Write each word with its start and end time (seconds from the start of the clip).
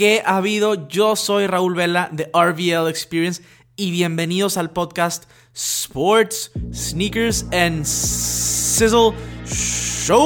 ¿Qué 0.00 0.22
ha 0.24 0.38
habido? 0.38 0.88
Yo 0.88 1.14
soy 1.14 1.46
Raúl 1.46 1.74
Vela 1.74 2.08
de 2.10 2.30
RVL 2.32 2.88
Experience 2.88 3.42
y 3.76 3.90
bienvenidos 3.90 4.56
al 4.56 4.70
podcast 4.70 5.24
Sports, 5.52 6.52
Sneakers 6.72 7.44
and 7.52 7.84
Sizzle 7.84 9.12
Show. 9.44 10.16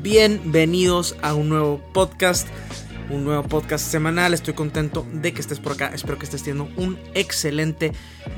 Bienvenidos 0.00 1.14
a 1.20 1.34
un 1.34 1.50
nuevo 1.50 1.82
podcast, 1.92 2.48
un 3.10 3.24
nuevo 3.24 3.42
podcast 3.42 3.86
semanal. 3.86 4.32
Estoy 4.32 4.54
contento 4.54 5.06
de 5.12 5.34
que 5.34 5.42
estés 5.42 5.60
por 5.60 5.72
acá. 5.72 5.90
Espero 5.92 6.16
que 6.18 6.24
estés 6.24 6.42
teniendo 6.42 6.72
un 6.82 6.98
excelente 7.12 7.92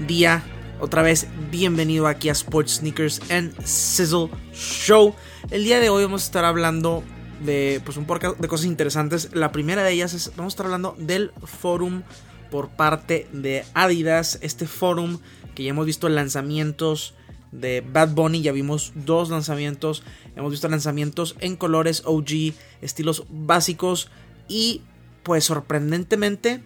día 0.09 0.43
otra 0.81 1.03
vez, 1.03 1.27
bienvenido 1.51 2.07
aquí 2.07 2.29
a 2.29 2.33
Sports 2.33 2.77
Sneakers 2.77 3.21
and 3.31 3.55
Sizzle 3.65 4.31
Show. 4.53 5.15
El 5.51 5.65
día 5.65 5.79
de 5.79 5.91
hoy 5.91 6.05
vamos 6.05 6.23
a 6.23 6.25
estar 6.25 6.45
hablando 6.45 7.03
de, 7.45 7.81
pues, 7.85 7.97
un 7.97 8.07
de 8.07 8.49
cosas 8.49 8.67
interesantes. 8.67 9.31
La 9.35 9.53
primera 9.53 9.85
de 9.85 9.93
ellas 9.93 10.15
es, 10.15 10.33
vamos 10.37 10.53
a 10.53 10.55
estar 10.55 10.67
hablando 10.67 10.97
del 10.99 11.33
forum 11.45 12.03
por 12.51 12.71
parte 12.71 13.29
de 13.33 13.65
Adidas. 13.75 14.39
Este 14.43 14.67
forum 14.67 15.19
que 15.55 15.65
ya 15.65 15.71
hemos 15.71 15.87
visto 15.87 16.09
lanzamientos 16.09 17.15
de 17.53 17.83
Bad 17.83 18.15
Bunny, 18.15 18.43
ya 18.43 18.53
vimos 18.53 18.93
dos 18.95 19.31
lanzamientos. 19.31 20.03
Hemos 20.37 20.51
visto 20.51 20.69
lanzamientos 20.69 21.37
en 21.41 21.57
colores 21.57 22.03
OG, 22.07 22.55
estilos 22.81 23.25
básicos 23.29 24.11
y 24.49 24.83
pues 25.23 25.45
sorprendentemente 25.45 26.63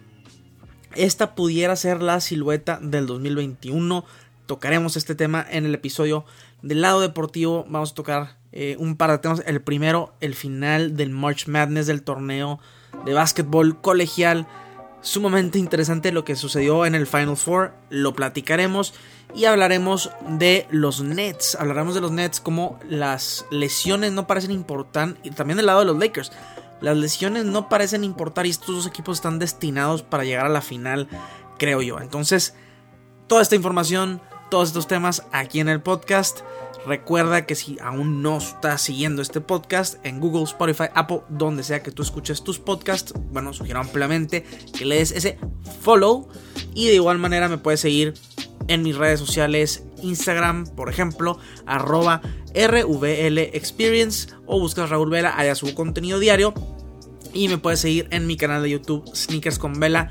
esta 0.96 1.34
pudiera 1.34 1.76
ser 1.76 2.02
la 2.02 2.20
silueta 2.20 2.78
del 2.80 3.06
2021. 3.06 4.04
Tocaremos 4.46 4.96
este 4.96 5.14
tema 5.14 5.46
en 5.48 5.64
el 5.64 5.74
episodio 5.74 6.24
del 6.62 6.80
lado 6.80 7.00
deportivo. 7.00 7.64
Vamos 7.68 7.92
a 7.92 7.94
tocar 7.94 8.36
eh, 8.52 8.76
un 8.78 8.96
par 8.96 9.10
de 9.10 9.18
temas. 9.18 9.42
El 9.46 9.60
primero, 9.60 10.12
el 10.20 10.34
final 10.34 10.96
del 10.96 11.10
March 11.10 11.46
Madness 11.48 11.86
del 11.86 12.02
torneo 12.02 12.60
de 13.04 13.14
básquetbol 13.14 13.80
colegial. 13.80 14.46
Sumamente 15.00 15.58
interesante 15.58 16.12
lo 16.12 16.24
que 16.24 16.36
sucedió 16.36 16.86
en 16.86 16.94
el 16.94 17.06
Final 17.06 17.36
Four. 17.36 17.72
Lo 17.91 18.14
platicaremos 18.14 18.94
y 19.34 19.47
hablaremos 19.47 20.10
de 20.28 20.66
los 20.70 21.02
Nets. 21.02 21.56
Hablaremos 21.56 21.94
de 21.94 22.00
los 22.00 22.12
Nets 22.12 22.41
como 22.41 22.78
las 22.88 23.44
lesiones 23.50 24.12
no 24.12 24.26
parecen 24.26 24.52
importantes. 24.52 25.24
Y 25.24 25.30
también 25.30 25.56
del 25.56 25.66
lado 25.66 25.80
de 25.80 25.86
los 25.86 25.98
Lakers. 25.98 26.32
Las 26.84 26.98
lesiones 26.98 27.46
no 27.46 27.70
parecen 27.70 28.04
importar 28.04 28.44
y 28.44 28.50
estos 28.50 28.77
dos 28.77 28.86
equipos 28.86 29.16
están 29.16 29.38
destinados 29.38 30.02
para 30.02 30.22
llegar 30.22 30.44
a 30.44 30.50
la 30.50 30.60
final, 30.60 31.08
creo 31.58 31.80
yo. 31.80 31.98
Entonces, 31.98 32.54
toda 33.26 33.41
esta 33.41 33.56
información, 33.56 34.20
todos 34.50 34.68
estos 34.68 34.86
temas 34.86 35.22
aquí 35.32 35.60
en 35.60 35.70
el 35.70 35.80
podcast. 35.80 36.41
Recuerda 36.86 37.46
que 37.46 37.54
si 37.54 37.78
aún 37.82 38.20
no 38.20 38.36
estás 38.36 38.82
siguiendo 38.82 39.22
este 39.22 39.41
podcast 39.41 39.94
en 40.04 40.20
Google, 40.20 40.42
Spotify, 40.42 40.91
Apple, 40.94 41.22
donde 41.30 41.62
sea 41.62 41.82
que 41.82 41.91
tú 41.91 42.02
escuches 42.02 42.44
tus 42.44 42.58
podcasts, 42.58 43.14
bueno, 43.30 43.54
sugiero 43.54 43.80
ampliamente 43.80 44.44
que 44.76 44.84
le 44.84 44.96
des 44.96 45.12
ese 45.12 45.38
follow. 45.80 46.28
Y 46.74 46.88
de 46.88 46.96
igual 46.96 47.16
manera 47.16 47.48
me 47.48 47.56
puedes 47.56 47.80
seguir 47.80 48.12
en 48.69 48.82
mis 48.82 48.96
redes 48.96 49.20
sociales, 49.20 49.84
Instagram, 50.02 50.66
por 50.66 50.91
ejemplo, 50.91 51.38
arroba 51.64 52.20
RVL 52.54 53.38
Experience 53.38 54.28
o 54.44 54.60
buscas 54.60 54.91
Raúl 54.91 55.08
Vela, 55.08 55.34
allá 55.34 55.54
subo 55.54 55.74
contenido 55.74 56.19
diario. 56.19 56.52
Y 57.34 57.48
me 57.48 57.58
puedes 57.58 57.80
seguir 57.80 58.08
en 58.10 58.27
mi 58.27 58.36
canal 58.36 58.62
de 58.62 58.70
YouTube, 58.70 59.04
Sneakers 59.14 59.58
con 59.58 59.78
Vela. 59.78 60.10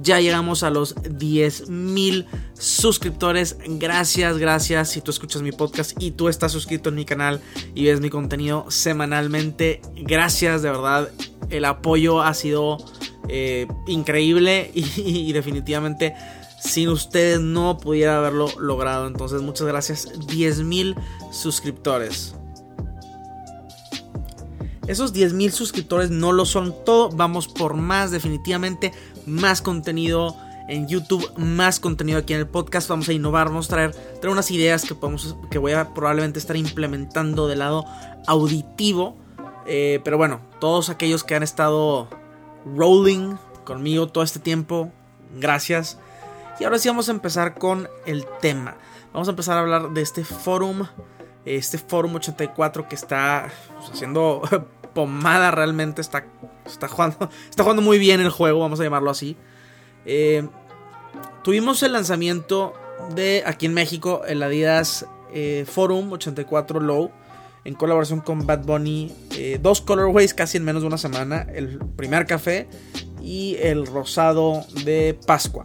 Ya 0.00 0.20
llegamos 0.20 0.62
a 0.62 0.70
los 0.70 0.94
10.000 0.96 2.26
suscriptores. 2.54 3.58
Gracias, 3.66 4.38
gracias. 4.38 4.90
Si 4.90 5.00
tú 5.00 5.10
escuchas 5.10 5.42
mi 5.42 5.52
podcast 5.52 6.00
y 6.00 6.12
tú 6.12 6.28
estás 6.28 6.52
suscrito 6.52 6.88
en 6.88 6.94
mi 6.94 7.04
canal 7.04 7.40
y 7.74 7.84
ves 7.84 8.00
mi 8.00 8.08
contenido 8.08 8.66
semanalmente, 8.70 9.82
gracias, 9.96 10.62
de 10.62 10.70
verdad. 10.70 11.10
El 11.50 11.64
apoyo 11.64 12.22
ha 12.22 12.32
sido 12.32 12.78
eh, 13.28 13.66
increíble 13.86 14.70
y 14.74 15.32
definitivamente 15.32 16.14
sin 16.62 16.88
ustedes 16.88 17.40
no 17.40 17.76
pudiera 17.78 18.18
haberlo 18.18 18.48
logrado. 18.58 19.06
Entonces, 19.06 19.42
muchas 19.42 19.66
gracias. 19.66 20.08
10.000 20.28 20.94
suscriptores. 21.32 22.34
Esos 24.86 25.14
10.000 25.14 25.50
suscriptores 25.50 26.10
no 26.10 26.32
lo 26.32 26.44
son 26.44 26.74
todo. 26.84 27.08
Vamos 27.10 27.48
por 27.48 27.74
más, 27.74 28.10
definitivamente. 28.10 28.92
Más 29.26 29.62
contenido 29.62 30.36
en 30.68 30.88
YouTube, 30.88 31.24
más 31.36 31.80
contenido 31.80 32.18
aquí 32.18 32.32
en 32.32 32.40
el 32.40 32.48
podcast. 32.48 32.88
Vamos 32.88 33.08
a 33.08 33.12
innovar, 33.12 33.48
vamos 33.48 33.66
a 33.66 33.70
traer, 33.70 33.92
traer 33.92 34.28
unas 34.28 34.50
ideas 34.50 34.84
que, 34.84 34.94
podemos, 34.94 35.36
que 35.50 35.58
voy 35.58 35.72
a 35.72 35.94
probablemente 35.94 36.38
estar 36.38 36.56
implementando 36.56 37.46
del 37.46 37.60
lado 37.60 37.84
auditivo. 38.26 39.16
Eh, 39.66 40.00
pero 40.02 40.18
bueno, 40.18 40.40
todos 40.60 40.90
aquellos 40.90 41.22
que 41.24 41.34
han 41.34 41.42
estado 41.42 42.08
rolling 42.76 43.36
conmigo 43.64 44.08
todo 44.08 44.24
este 44.24 44.40
tiempo, 44.40 44.90
gracias. 45.38 45.98
Y 46.58 46.64
ahora 46.64 46.78
sí 46.78 46.88
vamos 46.88 47.08
a 47.08 47.12
empezar 47.12 47.54
con 47.54 47.88
el 48.06 48.26
tema. 48.40 48.76
Vamos 49.12 49.28
a 49.28 49.32
empezar 49.32 49.56
a 49.58 49.60
hablar 49.60 49.90
de 49.90 50.02
este 50.02 50.24
forum, 50.24 50.86
este 51.44 51.78
forum 51.78 52.16
84 52.16 52.88
que 52.88 52.94
está 52.94 53.50
pues, 53.76 53.90
haciendo 53.90 54.42
pomada 54.94 55.50
realmente, 55.50 56.00
está, 56.00 56.26
está, 56.66 56.88
jugando, 56.88 57.28
está 57.48 57.62
jugando 57.62 57.82
muy 57.82 57.98
bien 57.98 58.20
el 58.20 58.30
juego, 58.30 58.60
vamos 58.60 58.80
a 58.80 58.84
llamarlo 58.84 59.10
así. 59.10 59.36
Eh, 60.04 60.48
tuvimos 61.42 61.82
el 61.82 61.92
lanzamiento 61.92 62.74
de 63.14 63.42
aquí 63.46 63.66
en 63.66 63.74
México, 63.74 64.22
el 64.26 64.42
Adidas 64.42 65.06
eh, 65.32 65.64
Forum 65.66 66.12
84 66.12 66.80
Low, 66.80 67.10
en 67.64 67.74
colaboración 67.74 68.20
con 68.20 68.46
Bad 68.46 68.64
Bunny. 68.64 69.12
Eh, 69.36 69.58
dos 69.60 69.80
colorways 69.80 70.34
casi 70.34 70.58
en 70.58 70.64
menos 70.64 70.82
de 70.82 70.88
una 70.88 70.98
semana, 70.98 71.46
el 71.54 71.78
primer 71.96 72.26
café 72.26 72.68
y 73.20 73.56
el 73.60 73.86
rosado 73.86 74.64
de 74.84 75.18
Pascua. 75.26 75.64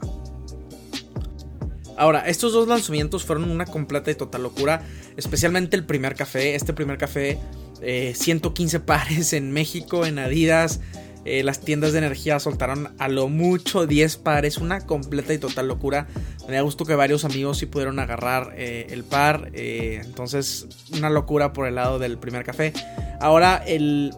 Ahora, 1.97 2.21
estos 2.27 2.53
dos 2.53 2.67
lanzamientos 2.67 3.25
fueron 3.25 3.49
una 3.49 3.65
completa 3.65 4.11
y 4.11 4.15
total 4.15 4.43
locura, 4.43 4.83
especialmente 5.17 5.75
el 5.75 5.83
primer 5.83 6.13
café. 6.15 6.53
Este 6.53 6.71
primer 6.71 6.99
café, 6.99 7.39
115 7.81 8.77
eh, 8.77 8.79
pares 8.79 9.33
en 9.33 9.51
México, 9.51 10.05
en 10.05 10.19
Adidas. 10.19 10.79
Eh, 11.25 11.43
las 11.43 11.59
tiendas 11.59 11.91
de 11.91 11.97
energía 11.97 12.39
soltaron 12.39 12.93
a 12.99 13.09
lo 13.09 13.27
mucho 13.27 13.85
10 13.85 14.17
pares, 14.17 14.59
una 14.59 14.85
completa 14.85 15.33
y 15.33 15.39
total 15.39 15.67
locura. 15.67 16.07
Me 16.47 16.55
da 16.55 16.61
gusto 16.61 16.85
que 16.85 16.95
varios 16.95 17.25
amigos 17.25 17.57
sí 17.57 17.65
pudieron 17.65 17.99
agarrar 17.99 18.53
eh, 18.55 18.87
el 18.91 19.03
par. 19.03 19.49
entonces, 19.53 20.67
una 20.93 21.09
locura 21.09 21.51
por 21.51 21.67
el 21.67 21.75
lado 21.75 21.97
del 21.97 22.19
primer 22.19 22.45
café. 22.45 22.73
Ahora, 23.19 23.61
el, 23.65 24.13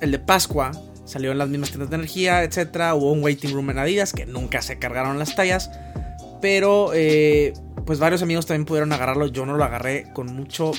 el 0.00 0.10
de 0.10 0.18
Pascua 0.18 0.72
salió 1.04 1.30
en 1.30 1.38
las 1.38 1.48
mismas 1.48 1.70
tiendas 1.70 1.90
de 1.90 1.96
energía, 1.96 2.42
etc. 2.42 2.94
Hubo 2.94 3.12
un 3.12 3.22
waiting 3.22 3.52
room 3.52 3.70
en 3.70 3.78
Adidas 3.78 4.12
que 4.12 4.26
nunca 4.26 4.60
se 4.60 4.78
cargaron 4.78 5.20
las 5.20 5.36
tallas. 5.36 5.70
Pero 6.42 6.90
eh, 6.92 7.54
pues 7.86 7.98
varios 7.98 8.20
amigos 8.20 8.44
también 8.44 8.66
pudieron 8.66 8.92
agarrarlo. 8.92 9.28
Yo 9.28 9.46
no 9.46 9.56
lo 9.56 9.64
agarré 9.64 10.12
con 10.12 10.26
mucho 10.26 10.72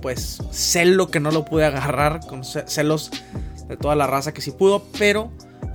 pues 0.00 0.40
celo 0.52 1.10
que 1.10 1.20
no 1.20 1.30
lo 1.30 1.44
pude 1.44 1.66
agarrar. 1.66 2.20
Con 2.26 2.44
celos 2.44 3.10
de 3.68 3.76
toda 3.76 3.96
la 3.96 4.06
raza 4.06 4.32
que 4.32 4.40
sí 4.40 4.52
pudo. 4.52 4.84
Pero 4.98 5.30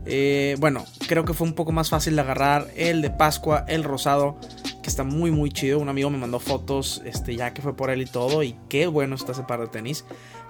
eh, 0.05 0.55
bueno, 0.59 0.85
creo 1.07 1.25
que 1.25 1.33
fue 1.33 1.45
un 1.45 1.53
poco 1.53 1.71
más 1.71 1.89
fácil 1.89 2.15
de 2.15 2.21
agarrar 2.21 2.67
el 2.75 3.01
de 3.01 3.11
Pascua, 3.11 3.65
el 3.67 3.83
rosado. 3.83 4.37
Que 4.81 4.89
está 4.89 5.03
muy 5.03 5.29
muy 5.29 5.51
chido. 5.51 5.79
Un 5.79 5.89
amigo 5.89 6.09
me 6.09 6.17
mandó 6.17 6.39
fotos 6.39 7.01
este, 7.05 7.35
ya 7.35 7.53
que 7.53 7.61
fue 7.61 7.75
por 7.75 7.89
él 7.89 8.01
y 8.01 8.05
todo. 8.05 8.41
Y 8.41 8.57
qué 8.69 8.87
bueno 8.87 9.15
está 9.15 9.33
ese 9.33 9.43
par 9.43 9.59
de 9.59 9.67
tenis. 9.67 10.05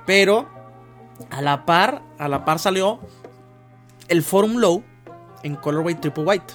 Pero 0.06 0.48
a 1.32 1.42
la 1.42 1.66
par, 1.66 2.04
a 2.20 2.28
la 2.28 2.46
par 2.46 2.60
salió 2.60 3.00
el 4.08 4.22
Forum 4.22 4.58
Low 4.58 4.84
en 5.42 5.56
Colorway 5.56 5.96
Triple 5.96 6.24
White. 6.24 6.54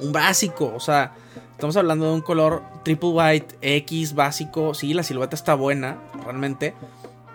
Un 0.00 0.12
básico, 0.12 0.72
o 0.74 0.80
sea, 0.80 1.14
Estamos 1.52 1.76
hablando 1.76 2.06
de 2.06 2.12
un 2.14 2.20
color 2.22 2.62
triple 2.82 3.10
white, 3.10 3.56
X, 3.60 4.14
básico. 4.14 4.74
Sí, 4.74 4.94
la 4.94 5.02
silueta 5.02 5.36
está 5.36 5.54
buena, 5.54 5.98
realmente. 6.24 6.74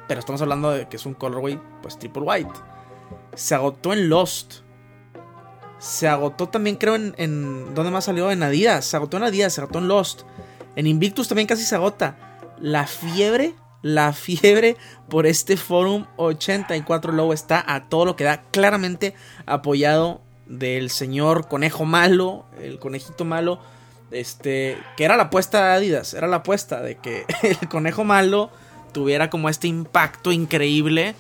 Pero 0.08 0.20
estamos 0.20 0.42
hablando 0.42 0.72
de 0.72 0.88
que 0.88 0.98
es 0.98 1.06
un 1.06 1.14
colorway, 1.14 1.60
pues 1.82 1.98
triple 1.98 2.24
white. 2.24 2.52
Se 3.36 3.56
agotó 3.56 3.94
en 3.94 4.10
Lost. 4.10 4.56
Se 5.80 6.08
agotó 6.08 6.50
también, 6.50 6.76
creo, 6.76 6.96
en, 6.96 7.14
en. 7.18 7.74
¿Dónde 7.74 7.92
más 7.92 8.06
salió? 8.06 8.32
En 8.32 8.44
Adidas. 8.44 8.86
Se 8.86 8.98
agotó 8.98 9.18
en 9.18 9.24
Adidas, 9.24 9.54
se 9.54 9.62
agotó 9.62 9.80
en 9.80 9.88
Lost. 9.88 10.24
En 10.76 10.88
Invictus 10.88 11.28
también 11.28 11.48
casi 11.48 11.64
se 11.64 11.76
agota. 11.76 12.18
La 12.60 12.86
fiebre, 12.86 13.56
la 13.82 14.14
fiebre 14.14 14.78
por 15.10 15.26
este 15.26 15.58
Forum 15.58 16.06
84 16.18 17.12
Low 17.12 17.34
está 17.34 17.64
a 17.66 17.88
todo 17.88 18.06
lo 18.06 18.16
que 18.16 18.24
da. 18.24 18.42
Claramente 18.52 19.14
apoyado 19.46 20.22
del 20.46 20.90
señor 20.90 21.48
conejo 21.48 21.86
malo, 21.86 22.46
el 22.62 22.80
conejito 22.80 23.26
malo 23.26 23.60
este, 24.12 24.78
que 24.96 25.04
era 25.04 25.18
la 25.18 25.24
apuesta 25.24 25.66
de 25.66 25.74
Adidas, 25.74 26.14
era 26.14 26.28
la 26.28 26.38
apuesta 26.38 26.82
de 26.82 26.98
que 26.98 27.26
el 27.44 27.70
conejo 27.70 28.04
malo 28.04 28.52
tuviera 28.94 29.30
como 29.30 29.50
este 29.50 29.68
impacto 29.68 30.32
increíble 30.32 31.16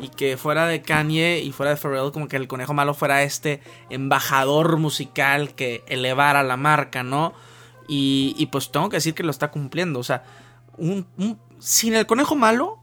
y 0.00 0.08
que 0.08 0.36
fuera 0.36 0.66
de 0.66 0.82
Kanye 0.82 1.40
y 1.40 1.52
fuera 1.52 1.70
de 1.70 1.76
Pharrell 1.76 2.12
como 2.12 2.28
que 2.28 2.36
el 2.36 2.48
conejo 2.48 2.74
malo 2.74 2.94
fuera 2.94 3.22
este 3.22 3.60
embajador 3.90 4.76
musical 4.78 5.54
que 5.54 5.84
elevara 5.86 6.42
la 6.42 6.56
marca, 6.56 7.02
¿no? 7.02 7.32
Y, 7.88 8.48
pues 8.50 8.72
tengo 8.72 8.88
que 8.88 8.96
decir 8.96 9.12
que 9.12 9.22
lo 9.22 9.30
está 9.30 9.50
cumpliendo, 9.50 9.98
o 9.98 10.02
sea, 10.02 10.24
sin 11.58 11.94
el 11.94 12.06
conejo 12.06 12.36
malo, 12.36 12.78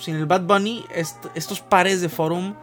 sin 0.00 0.16
el 0.16 0.24
Bad 0.24 0.42
Bunny, 0.42 0.86
estos 1.34 1.60
pares 1.60 2.00
de 2.00 2.08
Forum 2.08 2.54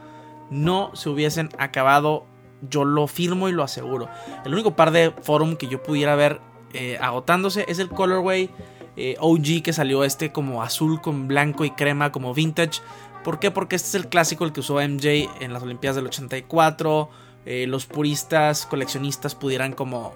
no 0.50 0.96
se 0.96 1.10
hubiesen 1.10 1.50
acabado. 1.60 2.26
Yo 2.70 2.86
lo 2.86 3.08
firmo 3.08 3.50
y 3.50 3.52
lo 3.52 3.64
aseguro. 3.64 4.08
El 4.46 4.54
único 4.54 4.76
par 4.76 4.92
de 4.92 5.12
Forum 5.22 5.56
que 5.56 5.68
yo 5.68 5.82
pudiera 5.82 6.16
ver 6.16 6.40
eh, 6.74 6.98
agotándose 7.02 7.66
es 7.68 7.80
el 7.80 7.90
Colorway 7.90 8.50
eh, 8.96 9.16
OG 9.20 9.64
que 9.64 9.74
salió 9.74 10.04
este 10.04 10.32
como 10.32 10.64
azul 10.64 11.02
con 11.02 11.28
blanco 11.28 11.66
y 11.66 11.72
crema 11.72 12.12
como 12.12 12.34
vintage. 12.34 12.82
¿Por 13.24 13.40
qué? 13.40 13.52
Porque 13.52 13.76
este 13.76 13.90
es 13.90 13.96
el 13.96 14.10
clásico 14.10 14.46
el 14.46 14.52
que 14.52 14.62
usó 14.62 14.76
MJ 14.76 15.30
en 15.40 15.54
las 15.54 15.64
Olimpiadas 15.64 15.96
del 15.96 16.08
84. 16.08 17.10
Eh, 17.46 17.66
los 17.68 17.86
puristas, 17.86 18.66
coleccionistas 18.66 19.36
pudieran 19.36 19.74
como, 19.74 20.14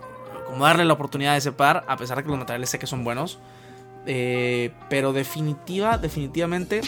como 0.48 0.66
darle 0.66 0.86
la 0.86 0.94
oportunidad 0.94 1.34
de 1.34 1.40
ese 1.40 1.52
par, 1.52 1.84
a 1.88 1.98
pesar 1.98 2.18
de 2.18 2.24
que 2.24 2.30
los 2.30 2.38
materiales 2.38 2.70
sé 2.70 2.80
que 2.80 2.88
son 2.88 3.04
buenos. 3.04 3.40
pero 4.06 5.14
definitiva, 5.14 5.98
definitivamente 5.98 6.82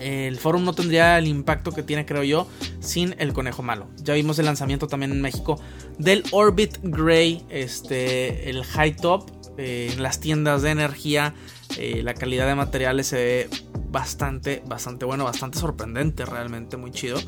el 0.00 0.38
forum 0.38 0.64
no 0.64 0.72
tendría 0.72 1.18
el 1.18 1.28
impacto 1.28 1.72
que 1.72 1.82
tiene, 1.82 2.06
creo 2.06 2.22
yo, 2.22 2.48
sin 2.80 3.14
el 3.18 3.34
conejo 3.34 3.62
malo. 3.62 3.86
Ya 4.02 4.14
vimos 4.14 4.38
el 4.38 4.46
lanzamiento 4.46 4.86
también 4.86 5.12
en 5.12 5.20
México 5.20 5.60
del 5.98 6.24
Orbit 6.32 6.78
Gray, 6.82 7.44
este, 7.50 8.48
el 8.48 8.64
high 8.64 8.96
top, 8.96 9.30
eh, 9.58 9.90
en 9.92 10.02
las 10.02 10.20
tiendas 10.20 10.62
de 10.62 10.70
energía. 10.70 11.34
Eh, 11.76 12.00
la 12.02 12.14
calidad 12.14 12.46
de 12.46 12.54
materiales 12.54 13.08
se 13.08 13.16
ve 13.16 13.50
bastante, 13.90 14.62
bastante 14.66 15.04
bueno, 15.04 15.24
bastante 15.24 15.58
sorprendente, 15.58 16.24
realmente 16.24 16.78
muy 16.78 16.92
chido. 16.92 17.18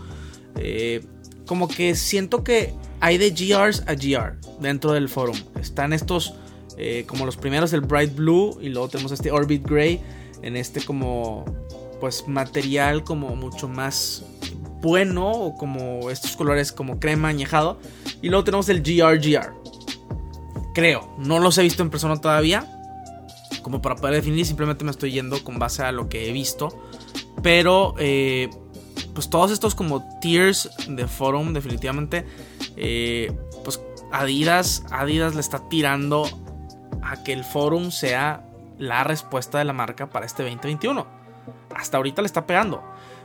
Eh, 0.56 1.04
como 1.46 1.68
que 1.68 1.94
siento 1.94 2.42
que 2.42 2.72
hay 3.00 3.18
de 3.18 3.30
GRs 3.30 3.82
a 3.86 3.94
GR 3.94 4.38
dentro 4.60 4.92
del 4.92 5.10
forum. 5.10 5.36
Están 5.60 5.92
estos, 5.92 6.34
como 7.06 7.26
los 7.26 7.36
primeros, 7.36 7.72
el 7.75 7.82
Bright 7.82 8.14
Blue, 8.14 8.58
y 8.62 8.70
luego 8.70 8.88
tenemos 8.88 9.12
este 9.12 9.30
Orbit 9.30 9.68
Gray, 9.68 10.00
en 10.42 10.56
este 10.56 10.82
como 10.82 11.44
pues 12.02 12.26
material 12.26 13.04
como 13.04 13.37
mucho 13.37 13.69
más 13.69 14.25
bueno 14.81 15.31
o 15.31 15.54
como 15.54 16.10
estos 16.10 16.37
colores 16.37 16.72
como 16.72 16.99
crema 16.99 17.28
añejado. 17.28 17.78
Y 18.22 18.28
luego 18.28 18.43
tenemos 18.43 18.69
el 18.69 18.82
GRGR 18.82 19.54
creo 20.75 21.14
no 21.16 21.38
los 21.38 21.58
he 21.58 21.62
visto 21.62 21.84
en 21.84 21.90
persona 21.90 22.20
todavía 22.20 22.66
como 23.62 23.81
para 23.81 23.94
poder 23.94 24.16
definir 24.16 24.44
simplemente 24.44 24.84
me 24.84 24.90
estoy 24.90 25.12
yendo 25.12 25.44
con 25.44 25.60
base 25.60 25.84
a 25.84 25.93
lo 25.93 26.08
que 26.08 26.28
he 26.28 26.32
visto. 26.32 26.76
Pero 27.40 27.94
eh, 27.99 28.50
pues 29.14 29.31
todos 29.31 29.52
estos 29.52 29.76
como 29.76 30.19
tiers 30.20 30.69
de 30.88 31.06
forum 31.06 31.52
definitivamente 31.52 32.26
eh, 32.76 33.32
pues 33.62 33.81
Adidas 34.10 34.82
Adidas 34.90 35.37
le 35.37 35.40
está 35.40 35.69
tirando 35.69 36.25
a 37.00 37.22
que 37.22 37.32
el 37.32 37.44
forum 37.44 37.93
sea 37.93 38.44
la 38.76 39.04
respuesta 39.04 39.58
de 39.58 39.66
la 39.66 39.72
marca 39.72 40.10
para 40.10 40.26
este 40.26 40.43
2021 40.43 41.21
hasta 41.74 41.96
ahorita 41.96 42.22
le 42.22 42.26
está 42.26 42.46
pegando. 42.46 42.82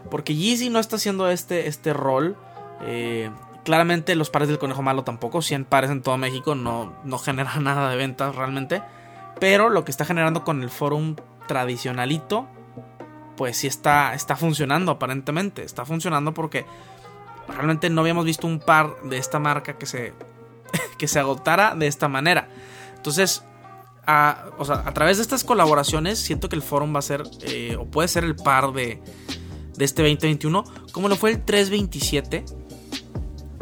Porque 0.09 0.35
Yeezy 0.35 0.69
no 0.69 0.79
está 0.79 0.95
haciendo 0.95 1.29
este, 1.29 1.67
este 1.67 1.93
rol. 1.93 2.37
Eh, 2.81 3.29
claramente 3.63 4.15
los 4.15 4.29
pares 4.29 4.47
del 4.47 4.59
conejo 4.59 4.81
malo 4.81 5.03
tampoco. 5.03 5.41
100 5.41 5.65
pares 5.65 5.89
en 5.91 6.01
todo 6.01 6.17
México 6.17 6.55
no, 6.55 6.93
no 7.03 7.17
genera 7.17 7.55
nada 7.59 7.89
de 7.89 7.97
ventas 7.97 8.35
realmente. 8.35 8.81
Pero 9.39 9.69
lo 9.69 9.85
que 9.85 9.91
está 9.91 10.05
generando 10.05 10.43
con 10.43 10.63
el 10.63 10.69
forum 10.69 11.15
tradicionalito, 11.47 12.47
pues 13.35 13.57
sí 13.57 13.67
está, 13.67 14.13
está 14.13 14.35
funcionando 14.35 14.91
aparentemente. 14.91 15.63
Está 15.63 15.85
funcionando 15.85 16.33
porque 16.33 16.65
realmente 17.47 17.89
no 17.89 18.01
habíamos 18.01 18.25
visto 18.25 18.47
un 18.47 18.59
par 18.59 19.01
de 19.03 19.17
esta 19.17 19.39
marca 19.39 19.77
que 19.77 19.85
se, 19.85 20.13
que 20.97 21.07
se 21.07 21.19
agotara 21.19 21.75
de 21.75 21.87
esta 21.87 22.07
manera. 22.07 22.49
Entonces, 22.95 23.43
a, 24.07 24.45
o 24.57 24.65
sea, 24.65 24.83
a 24.85 24.93
través 24.93 25.17
de 25.17 25.23
estas 25.23 25.43
colaboraciones, 25.43 26.17
siento 26.17 26.47
que 26.49 26.55
el 26.55 26.61
forum 26.61 26.95
va 26.95 26.99
a 26.99 27.03
ser, 27.03 27.23
eh, 27.43 27.75
o 27.77 27.85
puede 27.85 28.07
ser 28.07 28.23
el 28.23 28.35
par 28.35 28.71
de, 28.71 29.01
de 29.75 29.85
este 29.85 30.01
2021, 30.01 30.63
como 30.93 31.09
lo 31.09 31.17
fue 31.17 31.31
el 31.31 31.43
327. 31.43 32.45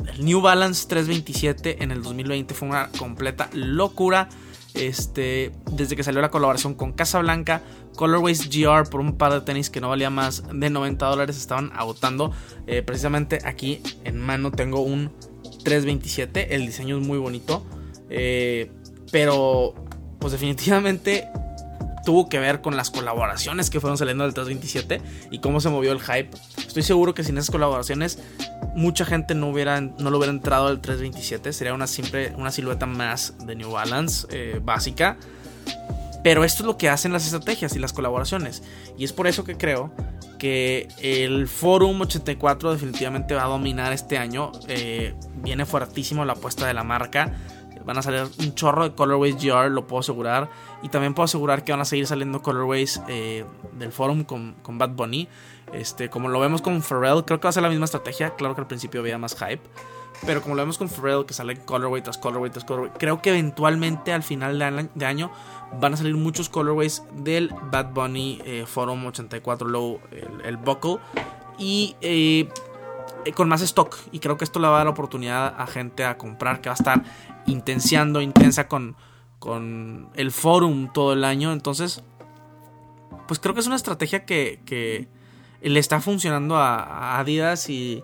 El 0.07 0.23
New 0.23 0.41
Balance 0.41 0.87
327 0.87 1.83
en 1.83 1.91
el 1.91 2.03
2020 2.03 2.53
fue 2.53 2.69
una 2.69 2.89
completa 2.97 3.49
locura. 3.53 4.29
Este, 4.75 5.53
desde 5.71 5.95
que 5.95 6.03
salió 6.03 6.21
la 6.21 6.29
colaboración 6.29 6.73
con 6.73 6.91
Casablanca, 6.91 7.61
Colorways 7.95 8.49
GR 8.49 8.89
por 8.89 8.99
un 8.99 9.17
par 9.17 9.31
de 9.31 9.39
tenis 9.39 9.69
que 9.69 9.79
no 9.79 9.87
valía 9.87 10.09
más 10.09 10.43
de 10.53 10.69
90 10.69 11.05
dólares 11.05 11.37
estaban 11.37 11.71
agotando. 11.73 12.31
Eh, 12.67 12.81
precisamente 12.81 13.39
aquí 13.45 13.81
en 14.03 14.19
mano 14.19 14.51
tengo 14.51 14.81
un 14.81 15.11
327. 15.63 16.55
El 16.55 16.65
diseño 16.65 16.99
es 16.99 17.07
muy 17.07 17.17
bonito. 17.17 17.65
Eh, 18.09 18.69
pero 19.11 19.84
pues 20.25 20.31
definitivamente 20.31 21.29
tuvo 22.03 22.29
que 22.29 22.39
ver 22.39 22.61
con 22.61 22.75
las 22.75 22.89
colaboraciones 22.89 23.69
que 23.69 23.79
fueron 23.79 23.95
saliendo 23.95 24.23
del 24.23 24.33
327 24.33 24.99
y 25.29 25.37
cómo 25.37 25.61
se 25.61 25.69
movió 25.69 25.91
el 25.91 26.01
hype. 26.01 26.31
Estoy 26.65 26.81
seguro 26.81 27.13
que 27.13 27.23
sin 27.23 27.37
esas 27.37 27.51
colaboraciones 27.51 28.17
mucha 28.73 29.05
gente 29.05 29.35
no, 29.35 29.49
hubiera, 29.49 29.81
no 29.81 30.09
lo 30.09 30.17
hubiera 30.17 30.33
entrado 30.33 30.65
al 30.65 30.81
327. 30.81 31.53
Sería 31.53 31.75
una 31.75 31.85
simple 31.85 32.33
una 32.37 32.49
silueta 32.49 32.87
más 32.87 33.35
de 33.45 33.55
New 33.55 33.69
Balance 33.69 34.25
eh, 34.31 34.59
básica. 34.63 35.17
Pero 36.23 36.43
esto 36.43 36.63
es 36.63 36.65
lo 36.65 36.75
que 36.75 36.89
hacen 36.89 37.13
las 37.13 37.25
estrategias 37.25 37.75
y 37.75 37.79
las 37.79 37.93
colaboraciones. 37.93 38.63
Y 38.97 39.03
es 39.03 39.13
por 39.13 39.27
eso 39.27 39.43
que 39.43 39.57
creo 39.57 39.93
que 40.39 40.87
el 41.03 41.47
Forum 41.47 42.01
84 42.01 42.73
definitivamente 42.73 43.35
va 43.35 43.43
a 43.43 43.47
dominar 43.47 43.93
este 43.93 44.17
año. 44.17 44.51
Eh, 44.67 45.13
viene 45.35 45.67
fuertísimo 45.67 46.25
la 46.25 46.33
apuesta 46.33 46.65
de 46.65 46.73
la 46.73 46.83
marca. 46.83 47.31
Van 47.85 47.97
a 47.97 48.01
salir 48.01 48.23
un 48.39 48.55
chorro 48.55 48.83
de 48.83 48.95
colorways 48.95 49.35
GR, 49.35 49.69
lo 49.69 49.85
puedo 49.87 49.99
asegurar. 49.99 50.49
Y 50.81 50.89
también 50.89 51.13
puedo 51.13 51.25
asegurar 51.25 51.63
que 51.63 51.71
van 51.71 51.81
a 51.81 51.85
seguir 51.85 52.07
saliendo 52.07 52.41
colorways 52.41 53.01
eh, 53.07 53.45
del 53.73 53.91
forum 53.91 54.23
con, 54.23 54.55
Bad 54.67 54.91
Bunny. 54.91 55.27
Este, 55.73 56.09
como 56.09 56.29
lo 56.29 56.39
vemos 56.39 56.61
con 56.61 56.81
Pharrell, 56.81 57.25
creo 57.25 57.39
que 57.39 57.45
va 57.45 57.49
a 57.49 57.53
ser 57.53 57.63
la 57.63 57.69
misma 57.69 57.85
estrategia. 57.85 58.35
Claro 58.35 58.55
que 58.55 58.61
al 58.61 58.67
principio 58.67 59.01
había 59.01 59.17
más 59.17 59.35
hype. 59.35 59.61
Pero 60.25 60.41
como 60.41 60.55
lo 60.55 60.61
vemos 60.61 60.77
con 60.77 60.89
Pharrell, 60.89 61.25
que 61.25 61.33
sale 61.33 61.57
colorway 61.57 62.01
tras 62.01 62.17
colorway 62.17 62.49
tras 62.49 62.63
colorway, 62.63 62.91
creo 62.97 63.21
que 63.21 63.31
eventualmente 63.31 64.13
al 64.13 64.23
final 64.23 64.89
de 64.93 65.05
año 65.05 65.29
van 65.79 65.93
a 65.93 65.97
salir 65.97 66.15
muchos 66.15 66.49
colorways 66.49 67.03
del 67.13 67.53
Bad 67.71 67.91
Bunny 67.93 68.41
eh, 68.45 68.63
Forum 68.65 69.05
84 69.05 69.67
Low, 69.67 69.99
el, 70.43 70.57
Buckle. 70.57 70.97
Y 71.57 71.95
eh, 72.01 72.49
con 73.33 73.49
más 73.49 73.61
stock. 73.61 73.95
Y 74.11 74.19
creo 74.19 74.37
que 74.37 74.43
esto 74.43 74.59
le 74.59 74.67
va 74.67 74.75
a 74.75 74.77
dar 74.79 74.87
oportunidad 74.87 75.55
a 75.59 75.67
gente 75.67 76.05
a 76.05 76.17
comprar, 76.17 76.61
que 76.61 76.69
va 76.69 76.73
a 76.73 76.77
estar 76.77 77.03
intensiando, 77.45 78.21
intensa 78.21 78.67
con, 78.67 78.95
con 79.39 80.09
el 80.15 80.31
forum 80.31 80.91
todo 80.93 81.13
el 81.13 81.23
año. 81.23 81.51
Entonces, 81.51 82.03
pues 83.27 83.39
creo 83.39 83.53
que 83.53 83.61
es 83.61 83.67
una 83.67 83.75
estrategia 83.75 84.25
que, 84.25 84.59
que 84.65 85.07
le 85.61 85.79
está 85.79 85.99
funcionando 85.99 86.57
a, 86.57 87.19
Adidas 87.19 87.69
y 87.69 88.03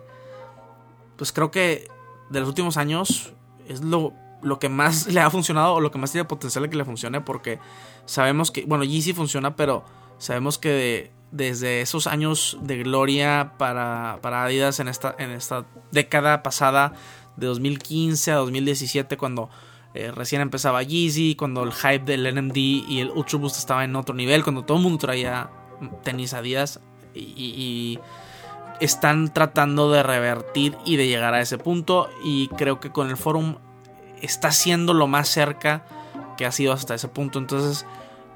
pues 1.16 1.32
creo 1.32 1.50
que 1.50 1.88
de 2.30 2.40
los 2.40 2.48
últimos 2.48 2.76
años 2.76 3.32
es 3.68 3.82
lo, 3.82 4.12
lo 4.42 4.58
que 4.58 4.68
más 4.68 5.06
le 5.12 5.20
ha 5.20 5.30
funcionado 5.30 5.74
o 5.74 5.80
lo 5.80 5.90
que 5.90 5.98
más 5.98 6.12
tiene 6.12 6.24
potencial 6.24 6.64
de 6.64 6.70
que 6.70 6.76
le 6.76 6.84
funcione 6.84 7.20
porque 7.20 7.58
sabemos 8.06 8.50
que, 8.50 8.64
bueno, 8.64 8.84
Yeezy 8.84 9.12
funciona, 9.12 9.54
pero 9.54 9.84
sabemos 10.18 10.58
que 10.58 11.12
desde 11.32 11.80
esos 11.80 12.06
años 12.06 12.58
de 12.60 12.82
gloria 12.82 13.54
para, 13.58 14.18
para 14.20 14.44
Adidas 14.44 14.78
en 14.78 14.88
esta, 14.88 15.16
en 15.18 15.30
esta 15.30 15.64
década 15.90 16.42
pasada, 16.42 16.92
de 17.36 17.46
2015 17.46 18.30
a 18.30 18.36
2017 18.36 19.16
cuando 19.16 19.48
eh, 19.94 20.10
recién 20.10 20.40
empezaba 20.42 20.82
Yeezy, 20.82 21.34
cuando 21.34 21.64
el 21.64 21.72
hype 21.72 22.04
del 22.04 22.34
NMD 22.34 22.56
y 22.56 23.00
el 23.00 23.10
Ultra 23.10 23.38
Boost 23.38 23.58
estaba 23.58 23.84
en 23.84 23.96
otro 23.96 24.14
nivel, 24.14 24.42
cuando 24.42 24.62
todo 24.64 24.76
el 24.76 24.82
mundo 24.82 24.98
traía 24.98 25.50
tenis 26.02 26.34
Adidas 26.34 26.80
y, 27.14 27.20
y, 27.20 27.98
están 28.80 29.32
tratando 29.32 29.92
de 29.92 30.02
revertir 30.02 30.76
y 30.84 30.96
de 30.96 31.06
llegar 31.06 31.34
a 31.34 31.40
ese 31.40 31.56
punto 31.56 32.10
y 32.24 32.48
creo 32.48 32.80
que 32.80 32.90
con 32.90 33.10
el 33.10 33.16
forum 33.16 33.56
está 34.20 34.50
siendo 34.50 34.92
lo 34.92 35.06
más 35.06 35.28
cerca 35.28 35.84
que 36.36 36.46
ha 36.46 36.52
sido 36.52 36.72
hasta 36.72 36.96
ese 36.96 37.06
punto, 37.06 37.38
entonces 37.38 37.86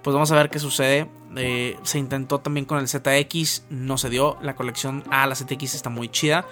pues 0.02 0.14
vamos 0.14 0.30
a 0.30 0.36
ver 0.36 0.50
qué 0.50 0.60
sucede. 0.60 1.10
Eh, 1.36 1.76
se 1.82 1.98
intentó 1.98 2.40
también 2.40 2.66
con 2.66 2.78
el 2.78 2.88
ZX, 2.88 3.64
no 3.70 3.98
se 3.98 4.10
dio. 4.10 4.38
La 4.40 4.54
colección 4.54 5.04
A, 5.10 5.26
la 5.26 5.34
ZX 5.34 5.74
está 5.74 5.90
muy 5.90 6.08
chida, 6.08 6.46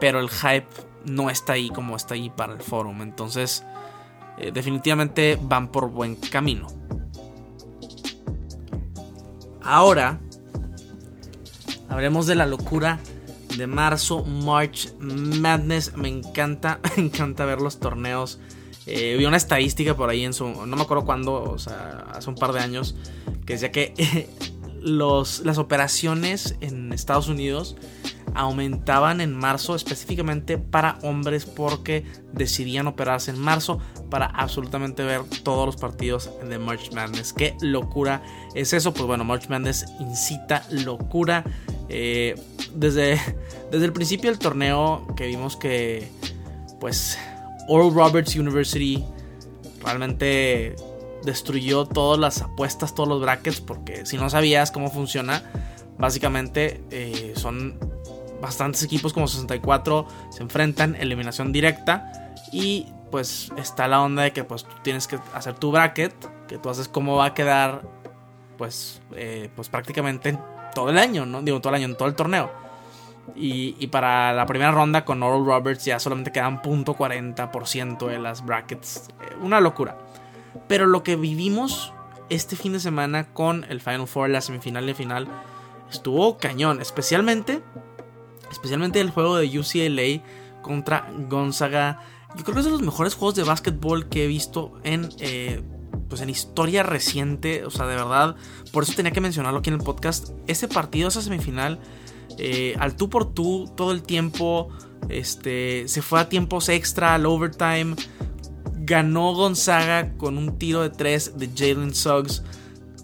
pero 0.00 0.20
el 0.20 0.28
hype 0.28 0.68
no 1.04 1.30
está 1.30 1.54
ahí 1.54 1.70
como 1.70 1.96
está 1.96 2.14
ahí 2.14 2.30
para 2.30 2.52
el 2.52 2.60
forum. 2.60 3.02
Entonces, 3.02 3.64
eh, 4.38 4.50
definitivamente 4.52 5.38
van 5.40 5.68
por 5.68 5.90
buen 5.90 6.16
camino. 6.16 6.66
Ahora, 9.62 10.20
hablemos 11.88 12.26
de 12.26 12.34
la 12.34 12.46
locura 12.46 13.00
de 13.56 13.66
marzo, 13.66 14.24
March 14.24 14.92
Madness. 14.98 15.96
Me 15.96 16.08
encanta, 16.08 16.80
me 16.96 17.04
encanta 17.04 17.44
ver 17.44 17.60
los 17.60 17.80
torneos. 17.80 18.38
Eh, 18.86 19.22
una 19.26 19.36
estadística 19.36 19.96
por 19.96 20.08
ahí 20.08 20.24
en 20.24 20.32
su. 20.32 20.48
No 20.48 20.76
me 20.76 20.82
acuerdo 20.82 21.04
cuándo, 21.04 21.42
o 21.42 21.58
sea, 21.58 22.06
hace 22.12 22.30
un 22.30 22.36
par 22.36 22.52
de 22.52 22.60
años. 22.60 22.94
Que 23.44 23.54
decía 23.54 23.72
que 23.72 24.28
los, 24.80 25.40
las 25.40 25.58
operaciones 25.58 26.56
en 26.60 26.92
Estados 26.92 27.28
Unidos 27.28 27.76
aumentaban 28.34 29.20
en 29.20 29.34
marzo 29.34 29.74
específicamente 29.74 30.58
para 30.58 30.98
hombres 31.02 31.46
porque 31.46 32.04
decidían 32.32 32.86
operarse 32.86 33.30
en 33.30 33.40
marzo 33.40 33.80
para 34.10 34.26
absolutamente 34.26 35.02
ver 35.04 35.22
todos 35.42 35.66
los 35.66 35.76
partidos 35.76 36.30
de 36.46 36.58
March 36.58 36.92
Madness. 36.92 37.32
Qué 37.32 37.56
locura 37.60 38.22
es 38.54 38.72
eso. 38.72 38.92
Pues 38.92 39.06
bueno, 39.06 39.24
March 39.24 39.48
Madness 39.48 39.86
incita 39.98 40.64
locura. 40.70 41.44
Eh, 41.88 42.34
desde, 42.74 43.20
desde 43.70 43.84
el 43.84 43.92
principio 43.92 44.30
del 44.30 44.38
torneo 44.38 45.06
que 45.16 45.26
vimos 45.26 45.56
que 45.56 46.08
pues 46.78 47.18
Oral 47.68 47.92
Roberts 47.92 48.36
University 48.36 49.04
realmente 49.82 50.76
destruyó 51.24 51.86
todas 51.86 52.18
las 52.18 52.42
apuestas, 52.42 52.94
todos 52.94 53.08
los 53.08 53.20
brackets, 53.20 53.60
porque 53.60 54.06
si 54.06 54.16
no 54.16 54.30
sabías 54.30 54.70
cómo 54.70 54.90
funciona, 54.90 55.42
básicamente 55.98 56.82
eh, 56.90 57.32
son 57.36 57.78
bastantes 58.40 58.82
equipos 58.82 59.12
como 59.12 59.28
64 59.28 60.06
se 60.30 60.42
enfrentan, 60.42 60.94
eliminación 60.96 61.52
directa 61.52 62.34
y 62.52 62.86
pues 63.10 63.50
está 63.56 63.88
la 63.88 64.02
onda 64.02 64.22
de 64.22 64.32
que 64.32 64.44
pues 64.44 64.66
tienes 64.82 65.06
que 65.06 65.18
hacer 65.32 65.54
tu 65.54 65.72
bracket, 65.72 66.14
que 66.46 66.58
tú 66.58 66.68
haces 66.68 66.88
cómo 66.88 67.16
va 67.16 67.26
a 67.26 67.34
quedar 67.34 67.82
pues, 68.58 69.00
eh, 69.14 69.50
pues 69.54 69.68
prácticamente 69.68 70.38
todo 70.74 70.90
el 70.90 70.98
año, 70.98 71.26
¿no? 71.26 71.42
Digo 71.42 71.60
todo 71.60 71.70
el 71.70 71.76
año, 71.76 71.86
en 71.86 71.96
todo 71.96 72.08
el 72.08 72.14
torneo. 72.14 72.50
Y, 73.34 73.86
para 73.88 74.32
la 74.32 74.46
primera 74.46 74.70
ronda 74.70 75.04
con 75.04 75.22
Oral 75.22 75.44
Roberts 75.44 75.84
ya 75.84 75.98
solamente 75.98 76.32
quedan 76.32 76.62
.40% 76.62 78.06
de 78.06 78.18
las 78.18 78.44
brackets. 78.44 79.08
Eh, 79.20 79.36
una 79.42 79.60
locura. 79.60 79.98
Pero 80.68 80.86
lo 80.86 81.02
que 81.02 81.16
vivimos 81.16 81.92
este 82.28 82.56
fin 82.56 82.72
de 82.72 82.80
semana 82.80 83.32
con 83.32 83.64
el 83.68 83.80
Final 83.80 84.06
Four, 84.06 84.30
la 84.30 84.40
semifinal 84.40 84.88
y 84.88 84.94
final, 84.94 85.28
estuvo 85.90 86.38
cañón. 86.38 86.80
Especialmente 86.80 87.62
Especialmente 88.50 89.00
el 89.00 89.10
juego 89.10 89.36
de 89.36 89.58
UCLA 89.58 90.22
contra 90.62 91.08
Gonzaga. 91.28 92.00
Yo 92.36 92.44
creo 92.44 92.54
que 92.54 92.60
es 92.60 92.66
de 92.66 92.72
los 92.72 92.82
mejores 92.82 93.14
juegos 93.14 93.34
de 93.34 93.42
básquetbol 93.42 94.08
que 94.08 94.24
he 94.24 94.26
visto 94.26 94.74
en, 94.84 95.08
eh, 95.20 95.62
pues 96.08 96.20
en 96.20 96.30
historia 96.30 96.82
reciente. 96.82 97.64
O 97.64 97.70
sea, 97.70 97.86
de 97.86 97.96
verdad. 97.96 98.36
Por 98.72 98.82
eso 98.82 98.92
tenía 98.94 99.12
que 99.12 99.20
mencionarlo 99.20 99.60
aquí 99.60 99.70
en 99.70 99.74
el 99.76 99.82
podcast. 99.82 100.30
Ese 100.46 100.68
partido, 100.68 101.08
esa 101.08 101.22
semifinal, 101.22 101.80
eh, 102.38 102.76
al 102.78 102.96
tú 102.96 103.08
por 103.08 103.32
tú, 103.32 103.70
todo 103.76 103.92
el 103.92 104.02
tiempo. 104.02 104.68
Este, 105.08 105.86
se 105.88 106.02
fue 106.02 106.20
a 106.20 106.28
tiempos 106.28 106.68
extra, 106.68 107.14
al 107.14 107.26
overtime. 107.26 107.94
Ganó 108.78 109.34
Gonzaga 109.34 110.16
con 110.16 110.38
un 110.38 110.58
tiro 110.58 110.82
de 110.82 110.90
3 110.90 111.38
de 111.38 111.50
Jalen 111.54 111.94
Suggs. 111.94 112.42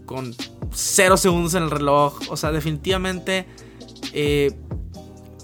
Con 0.06 0.34
0 0.72 1.16
segundos 1.16 1.54
en 1.54 1.64
el 1.64 1.70
reloj. 1.70 2.20
O 2.28 2.36
sea, 2.36 2.52
definitivamente. 2.52 3.46
Eh, 4.12 4.54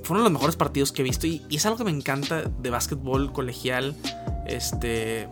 fueron 0.09 0.25
los 0.25 0.33
mejores 0.33 0.57
partidos 0.57 0.91
que 0.91 1.03
he 1.03 1.05
visto 1.05 1.27
y, 1.27 1.43
es 1.51 1.67
algo 1.67 1.77
que 1.77 1.85
me 1.85 1.91
encanta 1.91 2.43
de 2.43 2.71
básquetbol 2.71 3.31
colegial. 3.33 3.95
Este, 4.47 5.29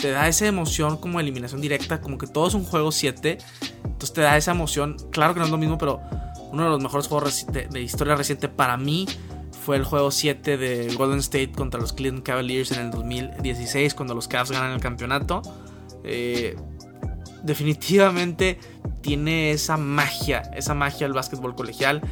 te 0.00 0.10
da 0.10 0.28
esa 0.28 0.46
emoción 0.46 0.98
como 0.98 1.20
eliminación 1.20 1.62
directa, 1.62 2.02
como 2.02 2.18
que 2.18 2.26
todo 2.26 2.48
es 2.48 2.54
un 2.54 2.64
juego 2.64 2.92
7. 2.92 3.38
Entonces 3.84 4.12
te 4.12 4.20
da 4.20 4.36
esa 4.36 4.50
emoción. 4.50 4.96
Claro 5.10 5.32
que 5.32 5.40
no 5.40 5.46
es 5.46 5.50
lo 5.50 5.56
mismo, 5.56 5.78
pero 5.78 6.00
uno 6.52 6.64
de 6.64 6.70
los 6.70 6.82
mejores 6.82 7.08
juegos 7.08 7.46
de, 7.46 7.80
historia 7.80 8.16
reciente 8.16 8.48
para 8.48 8.76
mí 8.76 9.06
fue 9.64 9.76
el 9.76 9.84
juego 9.84 10.10
7 10.10 10.56
de 10.56 10.94
Golden 10.94 11.18
State 11.18 11.52
contra 11.52 11.80
los 11.80 11.92
Cleveland 11.92 12.24
Cavaliers 12.24 12.72
en 12.72 12.80
el 12.80 12.90
2016, 12.90 13.94
cuando 13.94 14.14
los 14.14 14.26
Cavs 14.26 14.50
ganan 14.50 14.72
el 14.72 14.80
campeonato. 14.80 15.42
Eh, 16.02 16.56
definitivamente 17.42 18.58
tiene 19.00 19.50
esa 19.50 19.76
magia, 19.76 20.42
esa 20.54 20.74
magia 20.74 21.06
del 21.06 21.14
básquetbol 21.14 21.54
colegial. 21.54 22.02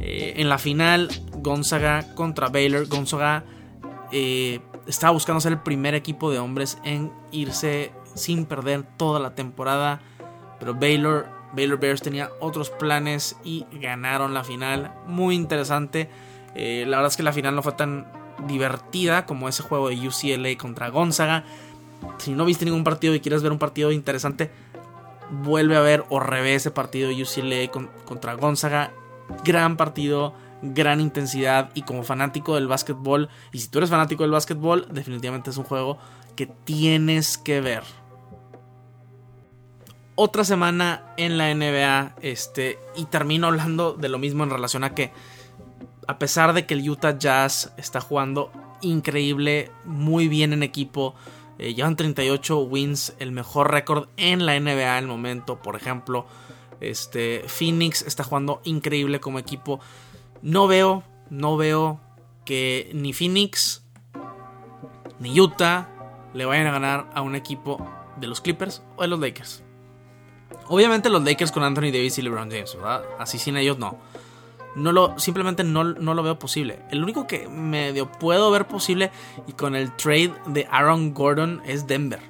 Eh, 0.00 0.34
en 0.36 0.48
la 0.48 0.58
final, 0.58 1.08
Gonzaga 1.38 2.14
contra 2.14 2.48
Baylor. 2.48 2.86
Gonzaga 2.88 3.44
eh, 4.12 4.60
estaba 4.86 5.12
buscando 5.12 5.40
ser 5.40 5.52
el 5.52 5.60
primer 5.60 5.94
equipo 5.94 6.30
de 6.30 6.38
hombres 6.38 6.78
en 6.84 7.12
irse 7.30 7.92
sin 8.14 8.46
perder 8.46 8.84
toda 8.96 9.20
la 9.20 9.34
temporada. 9.34 10.00
Pero 10.58 10.74
Baylor, 10.74 11.28
Baylor 11.52 11.78
Bears 11.78 12.02
tenía 12.02 12.30
otros 12.40 12.70
planes 12.70 13.36
y 13.44 13.66
ganaron 13.72 14.34
la 14.34 14.44
final. 14.44 14.92
Muy 15.06 15.34
interesante. 15.34 16.10
Eh, 16.54 16.84
la 16.86 16.98
verdad 16.98 17.10
es 17.10 17.16
que 17.16 17.22
la 17.22 17.32
final 17.32 17.54
no 17.54 17.62
fue 17.62 17.72
tan 17.72 18.06
divertida 18.46 19.26
como 19.26 19.48
ese 19.48 19.62
juego 19.62 19.88
de 19.88 19.96
UCLA 20.08 20.56
contra 20.58 20.88
Gonzaga. 20.88 21.44
Si 22.18 22.32
no 22.32 22.44
viste 22.44 22.64
ningún 22.64 22.84
partido 22.84 23.14
y 23.14 23.20
quieres 23.20 23.42
ver 23.42 23.52
un 23.52 23.58
partido 23.58 23.90
interesante, 23.92 24.50
vuelve 25.30 25.76
a 25.76 25.80
ver 25.80 26.04
o 26.08 26.20
revé 26.20 26.54
ese 26.54 26.70
partido 26.70 27.08
de 27.08 27.22
UCLA 27.22 27.70
contra 28.04 28.34
Gonzaga. 28.34 28.92
Gran 29.44 29.76
partido, 29.76 30.34
gran 30.62 31.00
intensidad 31.00 31.70
y 31.74 31.82
como 31.82 32.02
fanático 32.02 32.54
del 32.54 32.66
básquetbol, 32.66 33.28
y 33.52 33.58
si 33.58 33.68
tú 33.68 33.78
eres 33.78 33.90
fanático 33.90 34.22
del 34.22 34.32
básquetbol, 34.32 34.88
definitivamente 34.90 35.50
es 35.50 35.56
un 35.56 35.64
juego 35.64 35.98
que 36.36 36.46
tienes 36.46 37.36
que 37.36 37.60
ver. 37.60 37.82
Otra 40.20 40.42
semana 40.42 41.14
en 41.16 41.38
la 41.38 41.54
NBA, 41.54 42.16
este, 42.22 42.80
y 42.96 43.04
termino 43.04 43.46
hablando 43.46 43.92
de 43.92 44.08
lo 44.08 44.18
mismo 44.18 44.42
en 44.42 44.50
relación 44.50 44.82
a 44.82 44.92
que, 44.92 45.12
a 46.08 46.18
pesar 46.18 46.54
de 46.54 46.66
que 46.66 46.74
el 46.74 46.90
Utah 46.90 47.16
Jazz 47.16 47.72
está 47.76 48.00
jugando 48.00 48.50
increíble, 48.80 49.70
muy 49.84 50.26
bien 50.26 50.52
en 50.52 50.64
equipo, 50.64 51.14
eh, 51.60 51.72
llevan 51.72 51.94
38 51.94 52.58
wins, 52.62 53.14
el 53.20 53.30
mejor 53.30 53.70
récord 53.70 54.08
en 54.16 54.44
la 54.44 54.58
NBA 54.58 54.98
el 54.98 55.06
momento, 55.06 55.62
por 55.62 55.76
ejemplo. 55.76 56.26
Este, 56.80 57.44
Phoenix 57.46 58.02
está 58.02 58.24
jugando 58.24 58.60
increíble 58.64 59.20
como 59.20 59.38
equipo. 59.38 59.78
No 60.42 60.66
veo, 60.66 61.04
no 61.30 61.56
veo 61.56 62.00
que 62.44 62.90
ni 62.92 63.12
Phoenix 63.12 63.84
ni 65.20 65.38
Utah 65.40 65.88
le 66.34 66.44
vayan 66.44 66.66
a 66.66 66.72
ganar 66.72 67.08
a 67.14 67.22
un 67.22 67.36
equipo 67.36 67.88
de 68.16 68.26
los 68.26 68.40
Clippers 68.40 68.82
o 68.96 69.02
de 69.02 69.06
los 69.06 69.20
Lakers. 69.20 69.62
Obviamente 70.68 71.08
los 71.08 71.22
Lakers 71.24 71.52
con 71.52 71.62
Anthony 71.62 71.90
Davis 71.92 72.18
y 72.18 72.22
LeBron 72.22 72.50
James, 72.50 72.74
¿verdad? 72.74 73.02
Así 73.18 73.38
sin 73.38 73.56
ellos 73.56 73.78
no 73.78 73.98
no 74.78 74.92
lo, 74.92 75.18
simplemente 75.18 75.64
no, 75.64 75.84
no, 75.84 76.14
lo 76.14 76.22
veo 76.22 76.38
posible. 76.38 76.78
El 76.90 77.02
único 77.02 77.26
que 77.26 77.48
medio 77.48 78.10
puedo 78.10 78.50
ver 78.50 78.66
posible 78.66 79.10
y 79.46 79.52
con 79.52 79.74
el 79.74 79.94
trade 79.96 80.32
de 80.46 80.66
Aaron 80.70 81.12
Gordon 81.14 81.60
es 81.66 81.86
Denver. 81.86 82.20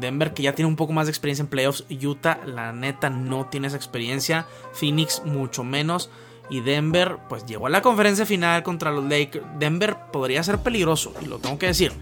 Denver 0.00 0.32
que 0.32 0.42
ya 0.42 0.54
tiene 0.54 0.68
un 0.68 0.76
poco 0.76 0.92
más 0.92 1.06
de 1.06 1.10
experiencia 1.10 1.42
en 1.42 1.48
playoffs. 1.48 1.84
Utah, 1.90 2.40
la 2.46 2.72
neta, 2.72 3.10
no 3.10 3.46
tiene 3.46 3.68
esa 3.68 3.76
experiencia. 3.76 4.46
Phoenix, 4.72 5.22
mucho 5.24 5.64
menos. 5.64 6.10
Y 6.50 6.60
Denver, 6.60 7.18
pues 7.28 7.44
llegó 7.44 7.66
a 7.66 7.70
la 7.70 7.82
conferencia 7.82 8.24
final 8.24 8.62
contra 8.62 8.90
los 8.90 9.04
Lakers. 9.04 9.44
Denver 9.58 9.96
podría 10.12 10.42
ser 10.42 10.58
peligroso, 10.58 11.12
y 11.20 11.26
lo 11.26 11.38
tengo 11.38 11.58
que 11.58 11.66
decir. 11.66 11.92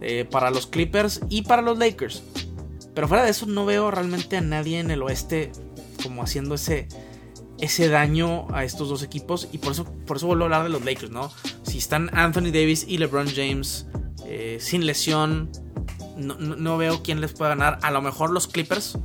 Eh, 0.00 0.26
para 0.30 0.50
los 0.50 0.66
Clippers 0.66 1.20
y 1.28 1.42
para 1.42 1.62
los 1.62 1.78
Lakers. 1.78 2.22
Pero 2.96 3.08
fuera 3.08 3.24
de 3.24 3.30
eso, 3.30 3.44
no 3.44 3.66
veo 3.66 3.90
realmente 3.90 4.38
a 4.38 4.40
nadie 4.40 4.80
en 4.80 4.90
el 4.90 5.02
oeste 5.02 5.52
como 6.02 6.22
haciendo 6.22 6.54
ese, 6.54 6.88
ese 7.58 7.90
daño 7.90 8.46
a 8.54 8.64
estos 8.64 8.88
dos 8.88 9.02
equipos. 9.02 9.50
Y 9.52 9.58
por 9.58 9.72
eso, 9.72 9.84
por 9.84 10.16
eso 10.16 10.26
vuelvo 10.26 10.44
a 10.44 10.46
hablar 10.46 10.62
de 10.62 10.70
los 10.70 10.82
Lakers, 10.82 11.10
¿no? 11.10 11.30
Si 11.62 11.76
están 11.76 12.08
Anthony 12.16 12.52
Davis 12.52 12.86
y 12.88 12.96
LeBron 12.96 13.28
James 13.28 13.86
eh, 14.24 14.56
sin 14.62 14.86
lesión, 14.86 15.50
no, 16.16 16.78
veo 16.78 17.02
quién 17.02 17.20
les 17.20 17.34
pueda 17.34 17.50
ganar. 17.50 17.78
A 17.82 17.90
lo 17.90 18.00
mejor 18.00 18.30
los 18.30 18.46
Clippers. 18.46 18.96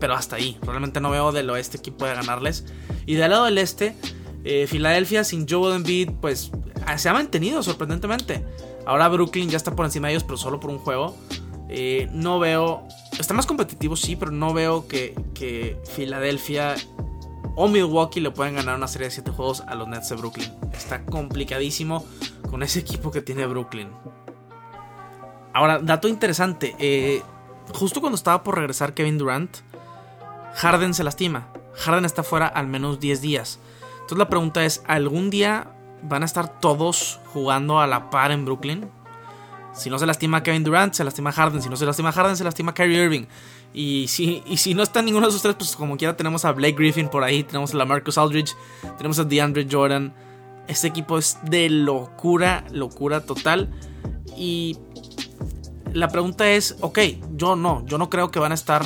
Pero 0.00 0.14
hasta 0.14 0.34
ahí. 0.34 0.58
Realmente 0.62 1.00
no 1.00 1.10
veo 1.10 1.30
del 1.30 1.48
oeste 1.50 1.78
quién 1.78 1.96
puede 1.96 2.16
ganarles. 2.16 2.64
Y 3.06 3.14
del 3.14 3.30
lado 3.30 3.44
del 3.44 3.58
este, 3.58 3.94
eh, 4.42 4.66
Filadelfia 4.66 5.22
sin 5.22 5.48
Joel 5.48 5.76
Embiid, 5.76 6.10
pues 6.20 6.50
se 6.96 7.08
ha 7.08 7.12
mantenido 7.12 7.62
sorprendentemente. 7.62 8.44
Ahora 8.86 9.06
Brooklyn 9.06 9.48
ya 9.48 9.56
está 9.56 9.76
por 9.76 9.86
encima 9.86 10.08
de 10.08 10.14
ellos, 10.14 10.24
pero 10.24 10.36
solo 10.36 10.58
por 10.58 10.70
un 10.70 10.78
juego. 10.78 11.16
Eh, 11.74 12.08
no 12.12 12.38
veo. 12.38 12.86
Está 13.18 13.34
más 13.34 13.46
competitivo, 13.46 13.96
sí, 13.96 14.14
pero 14.14 14.30
no 14.30 14.52
veo 14.52 14.86
que, 14.86 15.14
que 15.34 15.80
Filadelfia 15.94 16.74
o 17.56 17.68
Milwaukee 17.68 18.20
le 18.20 18.30
pueden 18.30 18.56
ganar 18.56 18.76
una 18.76 18.88
serie 18.88 19.08
de 19.08 19.12
7 19.12 19.30
juegos 19.30 19.62
a 19.66 19.74
los 19.74 19.88
Nets 19.88 20.10
de 20.10 20.16
Brooklyn. 20.16 20.52
Está 20.72 21.04
complicadísimo 21.04 22.04
con 22.50 22.62
ese 22.62 22.80
equipo 22.80 23.10
que 23.10 23.22
tiene 23.22 23.46
Brooklyn. 23.46 23.88
Ahora, 25.54 25.78
dato 25.78 26.08
interesante. 26.08 26.76
Eh, 26.78 27.22
justo 27.74 28.00
cuando 28.00 28.16
estaba 28.16 28.42
por 28.42 28.56
regresar 28.56 28.94
Kevin 28.94 29.18
Durant, 29.18 29.58
Harden 30.56 30.94
se 30.94 31.04
lastima. 31.04 31.48
Harden 31.74 32.04
está 32.04 32.22
fuera 32.22 32.46
al 32.46 32.66
menos 32.66 33.00
10 33.00 33.20
días. 33.20 33.58
Entonces 33.94 34.18
la 34.18 34.28
pregunta 34.28 34.64
es, 34.64 34.82
¿algún 34.86 35.30
día 35.30 35.68
van 36.02 36.22
a 36.22 36.26
estar 36.26 36.60
todos 36.60 37.20
jugando 37.32 37.80
a 37.80 37.86
la 37.86 38.10
par 38.10 38.30
en 38.30 38.44
Brooklyn? 38.44 38.90
Si 39.74 39.88
no 39.88 39.98
se 39.98 40.06
lastima 40.06 40.42
Kevin 40.42 40.64
Durant, 40.64 40.94
se 40.94 41.04
lastima 41.04 41.32
Harden. 41.32 41.62
Si 41.62 41.68
no 41.68 41.76
se 41.76 41.86
lastima 41.86 42.12
Harden, 42.12 42.36
se 42.36 42.44
lastima 42.44 42.74
Kyrie 42.74 43.04
Irving. 43.04 43.24
Y 43.72 44.06
si, 44.08 44.42
y 44.46 44.58
si 44.58 44.74
no 44.74 44.82
está 44.82 45.00
ninguno 45.00 45.26
de 45.26 45.30
esos 45.30 45.42
tres, 45.42 45.54
pues 45.56 45.76
como 45.76 45.96
quiera 45.96 46.16
tenemos 46.16 46.44
a 46.44 46.52
Blake 46.52 46.74
Griffin 46.74 47.08
por 47.08 47.24
ahí, 47.24 47.42
tenemos 47.42 47.72
a 47.72 47.78
la 47.78 47.86
Marcus 47.86 48.18
Aldridge, 48.18 48.54
tenemos 48.98 49.18
a 49.18 49.24
DeAndre 49.24 49.66
Jordan. 49.70 50.14
Este 50.68 50.88
equipo 50.88 51.18
es 51.18 51.38
de 51.44 51.70
locura, 51.70 52.64
locura 52.70 53.24
total. 53.24 53.70
Y 54.36 54.78
la 55.92 56.08
pregunta 56.08 56.50
es, 56.50 56.76
ok, 56.80 56.98
yo 57.34 57.56
no, 57.56 57.84
yo 57.86 57.98
no 57.98 58.10
creo 58.10 58.30
que 58.30 58.38
van 58.38 58.52
a 58.52 58.54
estar 58.54 58.82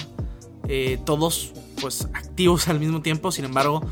eh, 0.68 1.00
todos 1.04 1.52
pues 1.80 2.08
activos 2.14 2.68
al 2.68 2.78
mismo 2.78 3.02
tiempo. 3.02 3.32
Sin 3.32 3.44
embargo, 3.44 3.82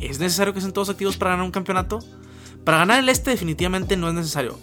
¿es 0.00 0.20
necesario 0.20 0.52
que 0.52 0.60
estén 0.60 0.72
todos 0.72 0.88
activos 0.88 1.16
para 1.16 1.32
ganar 1.32 1.46
un 1.46 1.52
campeonato? 1.52 1.98
Para 2.64 2.78
ganar 2.78 3.00
el 3.00 3.08
este 3.08 3.30
definitivamente 3.30 3.96
no 3.96 4.08
es 4.08 4.14
necesario. 4.14 4.58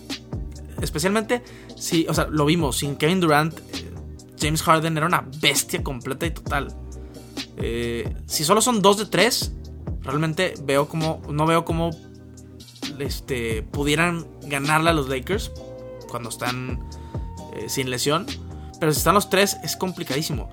Especialmente 0.81 1.43
si, 1.77 2.05
o 2.07 2.13
sea, 2.13 2.27
lo 2.27 2.45
vimos, 2.45 2.77
sin 2.77 2.95
Kevin 2.95 3.19
Durant, 3.19 3.57
eh, 3.57 3.91
James 4.39 4.63
Harden 4.63 4.97
era 4.97 5.05
una 5.05 5.27
bestia 5.39 5.83
completa 5.83 6.25
y 6.25 6.31
total. 6.31 6.75
Eh, 7.57 8.13
si 8.25 8.43
solo 8.43 8.61
son 8.61 8.81
2 8.81 8.97
de 8.97 9.05
3, 9.05 9.53
realmente 10.01 10.55
veo 10.63 10.87
como, 10.87 11.21
no 11.29 11.45
veo 11.45 11.63
cómo 11.63 11.91
este, 12.99 13.63
pudieran 13.63 14.25
ganarle 14.43 14.89
a 14.89 14.93
los 14.93 15.09
Lakers 15.09 15.51
cuando 16.09 16.29
están 16.29 16.79
eh, 17.55 17.69
sin 17.69 17.89
lesión. 17.89 18.25
Pero 18.79 18.91
si 18.91 18.97
están 18.97 19.13
los 19.13 19.29
tres, 19.29 19.57
es 19.63 19.75
complicadísimo. 19.75 20.49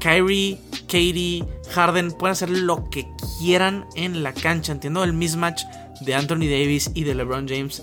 Kyrie, 0.00 0.58
Katie, 0.86 1.44
Harden 1.70 2.10
pueden 2.10 2.32
hacer 2.32 2.50
lo 2.50 2.90
que 2.90 3.06
quieran 3.38 3.86
en 3.94 4.22
la 4.24 4.32
cancha. 4.32 4.72
Entiendo 4.72 5.04
el 5.04 5.12
mismatch 5.12 5.62
de 6.00 6.14
Anthony 6.14 6.48
Davis 6.50 6.90
y 6.94 7.04
de 7.04 7.14
LeBron 7.14 7.46
James. 7.48 7.82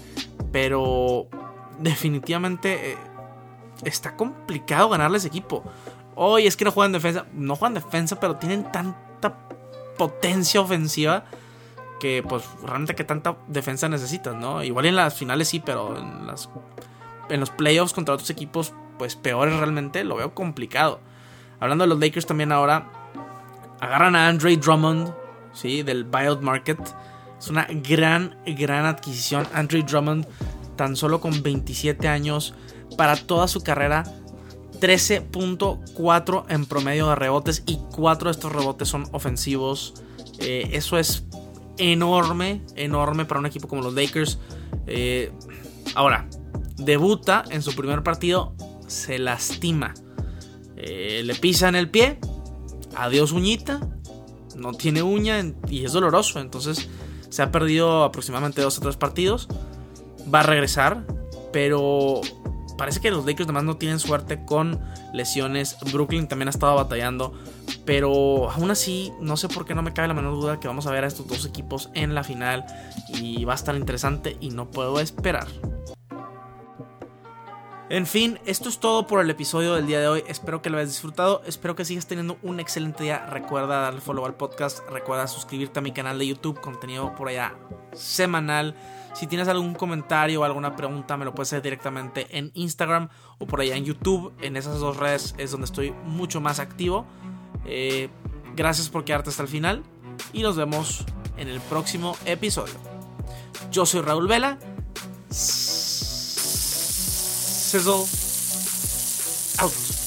Pero 0.51 1.29
definitivamente 1.79 2.91
eh, 2.91 2.97
está 3.83 4.15
complicado 4.15 4.89
ganarle 4.89 5.17
ese 5.17 5.27
equipo. 5.27 5.63
Hoy 6.15 6.47
es 6.47 6.57
que 6.57 6.65
no 6.65 6.71
juegan 6.71 6.91
defensa. 6.91 7.25
No 7.33 7.55
juegan 7.55 7.73
defensa, 7.73 8.19
pero 8.19 8.35
tienen 8.35 8.71
tanta 8.71 9.37
potencia 9.97 10.61
ofensiva 10.61 11.25
que 11.99 12.23
pues 12.27 12.43
realmente 12.63 12.95
que 12.95 13.03
tanta 13.03 13.37
defensa 13.47 13.89
necesitas, 13.89 14.35
¿no? 14.35 14.63
Igual 14.63 14.85
en 14.85 14.95
las 14.95 15.13
finales 15.13 15.49
sí, 15.49 15.59
pero 15.59 15.97
en, 15.97 16.25
las, 16.25 16.49
en 17.29 17.39
los 17.39 17.49
playoffs 17.49 17.93
contra 17.93 18.13
otros 18.13 18.29
equipos 18.29 18.73
pues 18.97 19.15
peores 19.15 19.55
realmente 19.55 20.03
lo 20.03 20.15
veo 20.15 20.33
complicado. 20.33 20.99
Hablando 21.59 21.83
de 21.83 21.89
los 21.89 21.99
Lakers 21.99 22.25
también 22.25 22.51
ahora, 22.51 22.89
agarran 23.79 24.15
a 24.15 24.27
Andre 24.27 24.57
Drummond, 24.57 25.13
¿sí? 25.53 25.83
Del 25.83 26.05
buyout 26.05 26.41
market. 26.41 26.79
Es 27.37 27.49
una 27.49 27.67
gran, 27.69 28.37
gran 28.45 28.85
adquisición. 28.85 29.47
Andre 29.53 29.83
Drummond, 29.83 30.27
tan 30.79 30.95
solo 30.95 31.19
con 31.19 31.43
27 31.43 32.07
años, 32.07 32.53
para 32.95 33.17
toda 33.17 33.49
su 33.49 33.59
carrera, 33.59 34.05
13.4 34.79 36.45
en 36.47 36.65
promedio 36.65 37.09
de 37.09 37.15
rebotes 37.15 37.63
y 37.65 37.79
4 37.93 38.29
de 38.29 38.31
estos 38.31 38.49
rebotes 38.49 38.87
son 38.87 39.03
ofensivos. 39.11 39.93
Eh, 40.39 40.69
eso 40.71 40.97
es 40.97 41.25
enorme, 41.77 42.61
enorme 42.77 43.25
para 43.25 43.41
un 43.41 43.45
equipo 43.45 43.67
como 43.67 43.81
los 43.81 43.93
Lakers. 43.93 44.39
Eh, 44.87 45.33
ahora, 45.95 46.29
debuta 46.77 47.43
en 47.49 47.61
su 47.61 47.75
primer 47.75 48.01
partido, 48.01 48.55
se 48.87 49.19
lastima. 49.19 49.93
Eh, 50.77 51.23
le 51.25 51.35
pisa 51.35 51.67
en 51.67 51.75
el 51.75 51.89
pie, 51.89 52.19
adiós 52.95 53.33
uñita, 53.33 53.81
no 54.55 54.71
tiene 54.71 55.03
uña 55.03 55.43
y 55.67 55.83
es 55.83 55.91
doloroso. 55.91 56.39
Entonces 56.39 56.87
se 57.27 57.41
ha 57.41 57.51
perdido 57.51 58.05
aproximadamente 58.05 58.61
dos 58.61 58.77
o 58.77 58.81
tres 58.81 58.95
partidos. 58.95 59.49
Va 60.33 60.41
a 60.41 60.43
regresar, 60.43 61.05
pero 61.51 62.21
parece 62.77 63.01
que 63.01 63.11
los 63.11 63.25
Lakers 63.25 63.47
además 63.47 63.63
no 63.63 63.77
tienen 63.77 63.99
suerte 63.99 64.45
con 64.45 64.79
lesiones. 65.13 65.77
Brooklyn 65.91 66.27
también 66.27 66.47
ha 66.47 66.51
estado 66.51 66.75
batallando. 66.75 67.33
Pero 67.85 68.51
aún 68.51 68.71
así, 68.71 69.11
no 69.19 69.37
sé 69.37 69.49
por 69.49 69.65
qué 69.65 69.75
no 69.75 69.81
me 69.81 69.93
cabe 69.93 70.07
la 70.07 70.13
menor 70.13 70.33
duda 70.35 70.59
que 70.59 70.67
vamos 70.67 70.85
a 70.87 70.91
ver 70.91 71.03
a 71.03 71.07
estos 71.07 71.27
dos 71.27 71.45
equipos 71.45 71.89
en 71.93 72.13
la 72.13 72.23
final. 72.23 72.65
Y 73.15 73.45
va 73.45 73.53
a 73.53 73.55
estar 73.55 73.75
interesante 73.75 74.37
y 74.39 74.49
no 74.49 74.69
puedo 74.69 74.99
esperar. 74.99 75.47
En 77.89 78.05
fin, 78.05 78.39
esto 78.45 78.69
es 78.69 78.79
todo 78.79 79.07
por 79.07 79.19
el 79.19 79.31
episodio 79.31 79.73
del 79.73 79.87
día 79.87 79.99
de 79.99 80.07
hoy. 80.07 80.23
Espero 80.27 80.61
que 80.61 80.69
lo 80.69 80.77
hayas 80.77 80.89
disfrutado. 80.89 81.41
Espero 81.47 81.75
que 81.75 81.85
sigas 81.85 82.05
teniendo 82.05 82.37
un 82.43 82.59
excelente 82.59 83.03
día. 83.03 83.25
Recuerda 83.25 83.81
darle 83.81 83.99
follow 83.99 84.25
al 84.27 84.35
podcast. 84.35 84.87
Recuerda 84.91 85.25
suscribirte 85.27 85.79
a 85.79 85.81
mi 85.81 85.91
canal 85.91 86.19
de 86.19 86.27
YouTube. 86.27 86.61
Contenido 86.61 87.15
por 87.15 87.29
allá 87.29 87.55
semanal. 87.93 88.75
Si 89.19 89.27
tienes 89.27 89.49
algún 89.49 89.75
comentario 89.75 90.39
o 90.39 90.45
alguna 90.45 90.77
pregunta, 90.77 91.17
me 91.17 91.25
lo 91.25 91.35
puedes 91.35 91.49
hacer 91.49 91.61
directamente 91.61 92.25
en 92.37 92.51
Instagram 92.53 93.09
o 93.37 93.45
por 93.45 93.59
allá 93.59 93.75
en 93.75 93.83
YouTube. 93.83 94.31
En 94.39 94.55
esas 94.55 94.79
dos 94.79 94.95
redes 94.95 95.35
es 95.37 95.51
donde 95.51 95.65
estoy 95.65 95.91
mucho 96.05 96.39
más 96.39 96.61
activo. 96.61 97.05
Eh, 97.65 98.07
gracias 98.55 98.87
por 98.87 99.03
quedarte 99.03 99.29
hasta 99.29 99.43
el 99.43 99.49
final 99.49 99.83
y 100.31 100.41
nos 100.41 100.55
vemos 100.55 101.03
en 101.35 101.49
el 101.49 101.59
próximo 101.59 102.15
episodio. 102.23 102.75
Yo 103.71 103.85
soy 103.85 103.99
Raúl 103.99 104.29
Vela. 104.29 104.57
Sizzle 105.29 105.65
out. 109.57 109.98